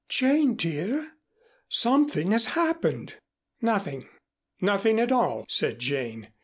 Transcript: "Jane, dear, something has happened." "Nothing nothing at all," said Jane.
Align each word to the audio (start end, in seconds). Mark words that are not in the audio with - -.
"Jane, 0.09 0.55
dear, 0.55 1.11
something 1.69 2.31
has 2.31 2.47
happened." 2.57 3.17
"Nothing 3.61 4.09
nothing 4.59 4.99
at 4.99 5.11
all," 5.11 5.45
said 5.47 5.77
Jane. 5.77 6.29